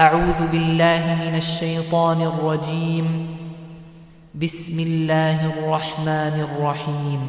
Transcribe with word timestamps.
أعوذ 0.00 0.46
بالله 0.52 1.18
من 1.24 1.36
الشيطان 1.36 2.22
الرجيم. 2.22 3.36
بسم 4.34 4.80
الله 4.80 5.38
الرحمن 5.52 6.46
الرحيم. 6.48 7.20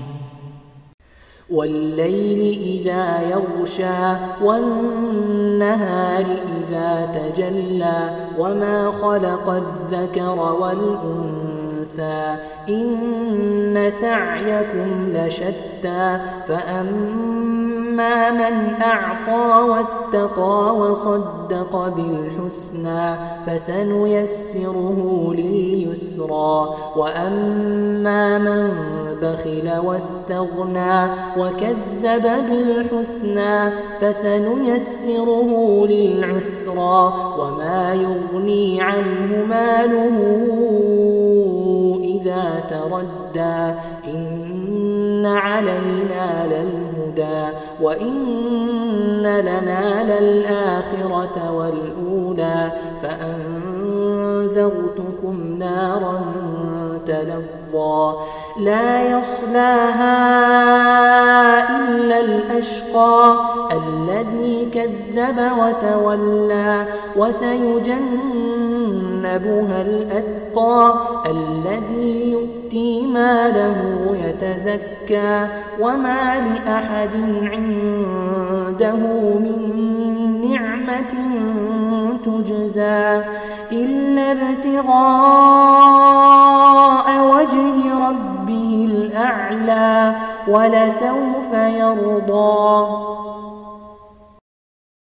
والليل 1.50 2.60
إذا 2.62 3.22
يغشى 3.22 4.16
والنهار 4.44 6.26
إذا 6.60 7.12
تجلى 7.20 8.16
وما 8.40 8.92
خلق 8.92 9.50
الذكر 9.50 10.40
والأنثى 10.40 12.38
إن 12.70 13.92
سعيكم 14.02 15.14
لشتى 15.14 16.20
فأما 16.48 17.71
من 18.32 18.82
أعطى 18.82 19.70
واتقى 19.70 20.76
وصدق 20.76 21.88
بالحسنى 21.88 23.16
فسنيسره 23.46 25.34
لليسرى 25.34 26.70
وأما 26.96 28.38
من 28.38 28.92
بخل 29.22 29.72
واستغنى 29.86 31.12
وكذب 31.38 32.24
بالحسنى 32.50 33.72
فسنيسره 34.02 35.52
للعسرى 35.88 37.14
وما 37.40 37.94
يغني 37.94 38.82
عنه 38.82 39.46
ماله 39.50 40.18
إذا 42.04 42.64
تردى 42.70 43.80
إن 44.08 45.26
علينا 45.26 46.48
للهدى 47.12 47.58
وإن 47.82 49.22
لنا 49.22 50.04
للآخرة 50.04 51.52
والأولى 51.52 52.72
فأنذرتكم 53.02 54.56
نارا 55.60 56.22
تلظى 57.06 58.14
لا 58.60 59.18
يصلاها 59.18 60.42
إلا 61.90 62.20
الأشقى 62.20 63.36
الذي 63.72 64.68
كذب 64.74 65.52
وتولى 65.60 66.86
وسيجنبها 67.16 67.92
الأتقى 69.82 70.94
الذي 71.26 72.32
يؤتي 72.32 73.08
ماله 73.08 73.78
يتزكى 74.26 75.48
وما 75.80 76.40
لأحد 76.40 77.16
عنده 77.42 78.96
من 79.40 79.62
نعمة 80.52 81.14
تجزى 82.24 83.22
إلا 83.72 84.32
ابتغاء 84.32 86.31
الأعلى 89.52 90.16
ولسوف 90.48 91.54
يرضى. 91.54 92.88